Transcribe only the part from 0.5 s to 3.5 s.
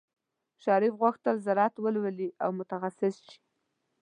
شریف غوښتل زراعت ولولي او متخصص شي.